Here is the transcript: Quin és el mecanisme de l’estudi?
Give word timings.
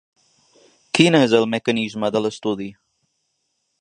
Quin 0.99 1.17
és 1.19 1.35
el 1.41 1.45
mecanisme 1.55 2.11
de 2.17 2.25
l’estudi? 2.27 2.71